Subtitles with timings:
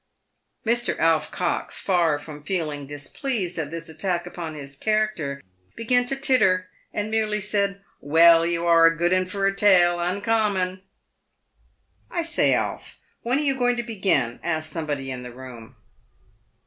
[0.65, 0.97] Mr.
[0.97, 5.43] Alf Cox, far from feeling displeased at this attack upon his character,
[5.75, 7.83] began to titter, and merely said,"
[8.15, 10.81] Well, you are a good 'un for a tale, uncommon."
[12.09, 15.75] "I say, Alf, when are you going to begin?" asked somebody in the room.